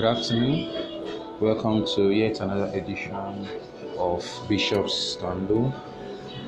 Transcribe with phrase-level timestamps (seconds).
[0.00, 1.38] Good afternoon.
[1.40, 3.46] Welcome to yet another edition
[3.98, 5.74] of Bishop's Stanley.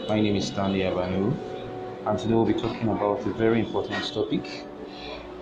[0.08, 1.36] My name is Stanley Abanu,
[2.06, 4.46] and today we'll be talking about a very important topic,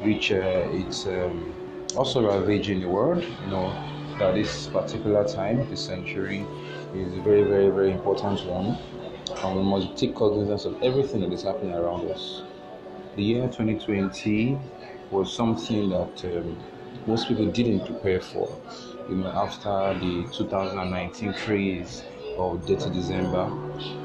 [0.01, 1.55] which uh, is um,
[1.97, 3.23] also ravaging the world.
[3.23, 3.71] You know
[4.19, 6.51] that this particular time, this century,
[6.93, 8.77] is a very, very, very important one,
[9.45, 12.43] and we must take cognizance of everything that is happening around us.
[13.15, 14.59] The year 2020
[15.11, 16.59] was something that um,
[17.07, 18.49] most people didn't prepare for.
[19.09, 22.05] You know, after the 2019 craze
[22.37, 23.51] of Dirty December,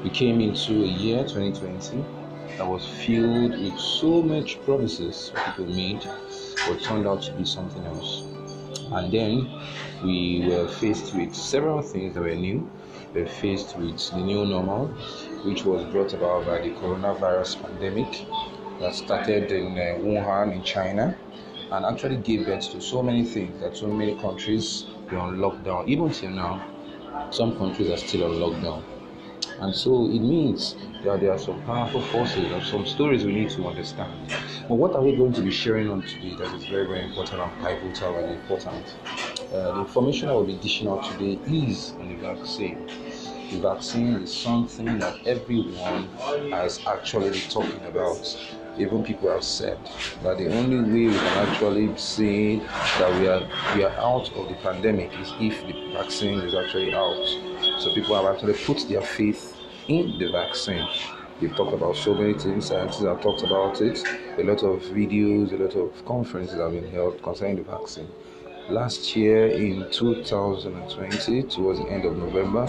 [0.02, 2.04] we came into a year 2020
[2.56, 6.02] that was filled with so much promises people made,
[6.66, 8.22] but turned out to be something else.
[8.92, 9.50] And then
[10.02, 12.68] we were faced with several things that were new.
[13.14, 14.88] We were faced with the new normal,
[15.44, 18.26] which was brought about by the coronavirus pandemic
[18.80, 21.16] that started in uh, Wuhan in China
[21.70, 25.86] and actually gave birth to so many things that so many countries were on lockdown.
[25.88, 26.64] Even till now,
[27.30, 28.84] some countries are still on lockdown.
[29.60, 33.50] And so it means that there are some powerful forces and some stories we need
[33.50, 34.12] to understand.
[34.68, 37.40] But what are we going to be sharing on today that is very, very important
[37.40, 38.96] and pivotal and important?
[39.52, 42.86] Uh, the information I will be dishing out today is on the vaccine.
[43.50, 46.08] The vaccine is something that everyone
[46.64, 48.24] is actually talking about
[48.78, 49.78] even people have said
[50.22, 54.48] that the only way we can actually say that we are we are out of
[54.48, 57.24] the pandemic is if the vaccine is actually out.
[57.80, 59.56] So people have actually put their faith
[59.88, 60.86] in the vaccine.
[61.40, 64.02] We've talked about so many things, scientists have talked about it.
[64.38, 68.08] A lot of videos, a lot of conferences have been held concerning the vaccine.
[68.70, 72.66] Last year in 2020, towards the end of November,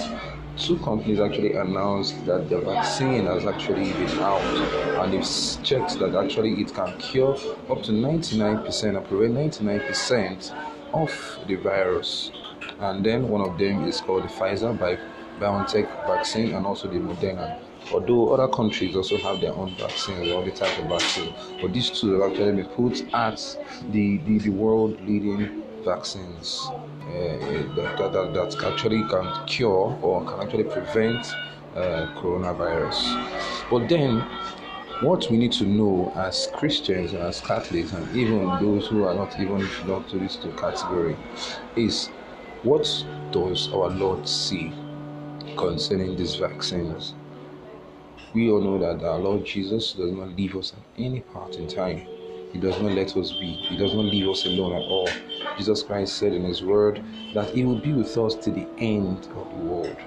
[0.58, 4.41] two companies actually announced that the vaccine has actually been out
[5.03, 7.33] and they've checked that actually it can cure
[7.69, 10.53] up to 99% or prevent 99%
[10.94, 12.31] of the virus.
[12.80, 14.98] And then one of them is called the Pfizer by
[15.39, 17.60] BioNTech vaccine and also the Moderna.
[17.93, 21.89] Although other countries also have their own vaccines, all the type of vaccine, but these
[21.89, 23.37] two have actually been put at
[23.92, 26.75] the, the, the world leading vaccines uh,
[27.75, 31.25] that, that, that, actually can cure or can actually prevent
[31.75, 32.99] uh, coronavirus.
[33.71, 34.20] But then,
[35.02, 39.14] what we need to know as Christians and as Catholics, and even those who are
[39.14, 41.15] not even belong to this category,
[41.75, 42.08] is
[42.64, 42.83] what
[43.31, 44.73] does our Lord see
[45.55, 47.14] concerning these vaccines?
[48.33, 51.67] We all know that our Lord Jesus does not leave us at any part in
[51.67, 52.08] time
[52.53, 53.53] he does not let us be.
[53.53, 55.09] He does not leave us alone at all.
[55.58, 57.03] Jesus Christ said in His Word
[57.33, 59.97] that He will be with us to the end of the world.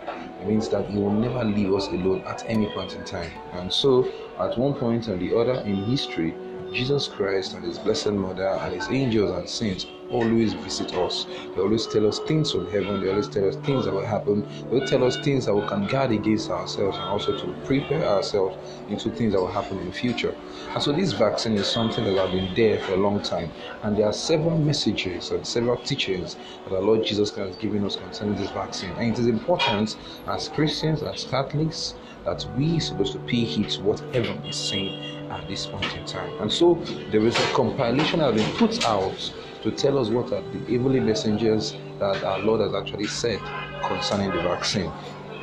[0.41, 3.31] It means that He will never leave us alone at any point in time.
[3.53, 4.09] And so,
[4.39, 6.35] at one point or the other in history,
[6.73, 11.27] Jesus Christ and His Blessed Mother and His angels and saints always visit us.
[11.55, 13.01] They always tell us things from heaven.
[13.01, 14.47] They always tell us things that will happen.
[14.71, 18.57] They tell us things that we can guard against ourselves and also to prepare ourselves
[18.89, 20.35] into things that will happen in the future.
[20.75, 23.51] And so this vaccine is something that has been there for a long time.
[23.83, 27.85] And there are several messages and several teachings that our Lord Jesus Christ has given
[27.85, 28.91] us concerning this vaccine.
[28.93, 29.97] And it is important
[30.27, 31.95] as Christians, as Catholics,
[32.25, 35.97] that we are supposed to pay heed to what heaven is saying at this point
[35.97, 36.31] in time.
[36.41, 36.75] And so
[37.11, 39.33] there is a compilation that has been put out
[39.63, 43.41] to tell us what are the heavenly messengers that our Lord has actually said
[43.85, 44.91] concerning the vaccine.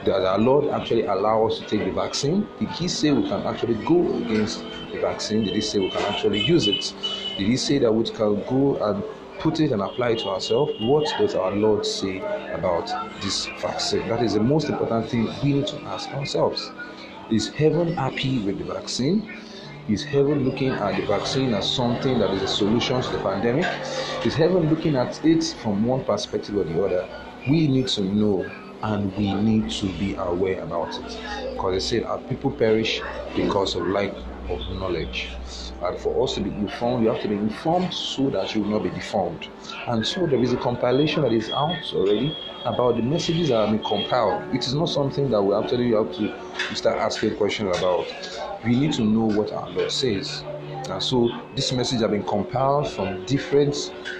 [0.06, 2.48] That our Lord actually allow us to take the vaccine.
[2.60, 5.44] Did He say we can actually go against the vaccine?
[5.44, 6.94] Did He say we can actually use it?
[7.38, 9.04] Did He say that we can go and
[9.40, 10.74] put it and apply it to ourselves?
[10.80, 12.20] What does our Lord say
[12.54, 12.88] about
[13.22, 14.08] this vaccine?
[14.08, 16.72] That is the most important thing we need to ask ourselves.
[17.30, 19.28] Is heaven happy with the vaccine?
[19.90, 23.66] Is heaven looking at the vaccine as something that is a solution to the pandemic?
[24.26, 27.08] Is heaven looking at it from one perspective or the other?
[27.48, 28.46] We need to know
[28.84, 31.18] and we need to be aware about it.
[31.54, 33.02] Because they said our people perish
[33.34, 34.12] because of lack
[34.50, 35.30] of knowledge.
[35.82, 38.72] And for us to be informed, you have to be informed so that you will
[38.72, 39.48] not be deformed.
[39.88, 42.36] And so there is a compilation that is out already
[42.66, 44.54] about the messages that have been compiled.
[44.54, 48.06] It is not something that we actually have to start asking questions about
[48.64, 50.44] we need to know what our Lord says.
[50.90, 53.76] And so this message has been compiled from different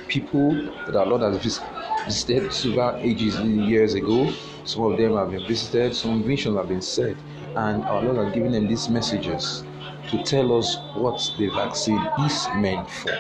[0.08, 0.54] people
[0.86, 1.62] that our Lord has
[2.06, 4.38] visited several ages years ago.
[4.64, 7.18] Some of them have been visited, some visions have been said,
[7.56, 9.66] and our Lord has given them these messages
[10.10, 13.18] to tell us what the vaccine is meant for.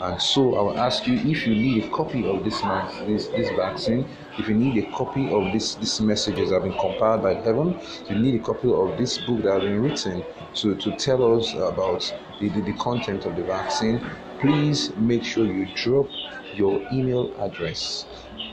[0.00, 2.60] And so I will ask you if you need a copy of this
[3.06, 4.08] this, this vaccine,
[4.38, 7.80] if you need a copy of this these messages that have been compiled by heaven,
[8.08, 10.24] you need a copy of this book that has been written
[10.54, 14.00] to, to tell us about the, the, the content of the vaccine,
[14.40, 16.08] please make sure you drop
[16.54, 18.06] your email address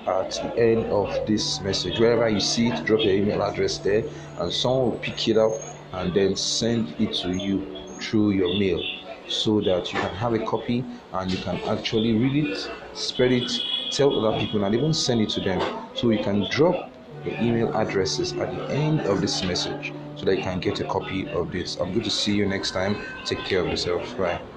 [0.07, 2.00] at the end of this message.
[2.00, 4.03] Wherever you see it, drop your email address there,
[4.39, 5.51] and someone will pick it up
[5.94, 8.81] and then send it to you through your mail
[9.27, 13.50] so that you can have a copy and you can actually read it, spread it,
[13.92, 15.60] tell other people, and even send it to them.
[15.95, 16.92] So you can drop
[17.24, 20.86] your email addresses at the end of this message so that you can get a
[20.86, 21.77] copy of this.
[21.77, 22.95] I'm going to see you next time.
[23.25, 24.16] Take care of yourself.
[24.18, 24.55] Bye.